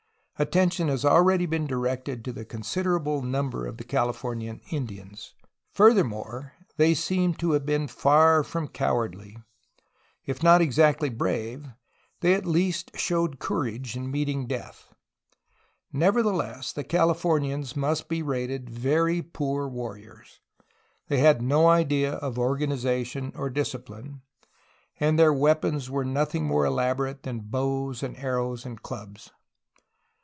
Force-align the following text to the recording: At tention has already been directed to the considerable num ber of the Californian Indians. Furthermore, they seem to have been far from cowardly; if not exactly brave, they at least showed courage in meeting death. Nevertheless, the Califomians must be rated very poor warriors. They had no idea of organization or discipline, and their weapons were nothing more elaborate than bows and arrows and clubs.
At 0.39 0.51
tention 0.51 0.87
has 0.87 1.05
already 1.05 1.45
been 1.45 1.67
directed 1.67 2.25
to 2.25 2.33
the 2.33 2.43
considerable 2.45 3.21
num 3.21 3.51
ber 3.51 3.67
of 3.67 3.77
the 3.77 3.83
Californian 3.83 4.59
Indians. 4.71 5.35
Furthermore, 5.75 6.53
they 6.77 6.95
seem 6.95 7.35
to 7.35 7.51
have 7.51 7.63
been 7.63 7.87
far 7.87 8.43
from 8.43 8.67
cowardly; 8.67 9.37
if 10.25 10.41
not 10.41 10.59
exactly 10.59 11.09
brave, 11.09 11.67
they 12.21 12.33
at 12.33 12.47
least 12.47 12.89
showed 12.95 13.37
courage 13.37 13.95
in 13.95 14.09
meeting 14.09 14.47
death. 14.47 14.91
Nevertheless, 15.93 16.73
the 16.73 16.83
Califomians 16.83 17.75
must 17.75 18.09
be 18.09 18.23
rated 18.23 18.67
very 18.67 19.21
poor 19.21 19.67
warriors. 19.67 20.39
They 21.07 21.19
had 21.19 21.43
no 21.43 21.67
idea 21.67 22.13
of 22.13 22.39
organization 22.39 23.31
or 23.35 23.51
discipline, 23.51 24.23
and 24.99 25.19
their 25.19 25.31
weapons 25.33 25.91
were 25.91 26.03
nothing 26.03 26.45
more 26.45 26.65
elaborate 26.65 27.21
than 27.21 27.41
bows 27.41 28.01
and 28.01 28.17
arrows 28.17 28.65
and 28.65 28.81
clubs. 28.81 29.29